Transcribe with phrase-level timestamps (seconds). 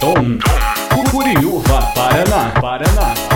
[0.00, 0.40] Tom,
[1.12, 3.29] Curiúva, Paraná, Paraná.